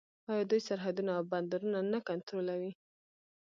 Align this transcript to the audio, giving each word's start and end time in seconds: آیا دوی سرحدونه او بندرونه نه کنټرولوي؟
آیا 0.29 0.43
دوی 0.49 0.61
سرحدونه 0.67 1.11
او 1.17 1.23
بندرونه 1.31 1.79
نه 1.93 1.99
کنټرولوي؟ 2.07 2.71